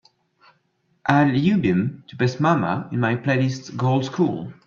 [1.17, 4.37] add Ljubim te pesmama in my playlist Gold School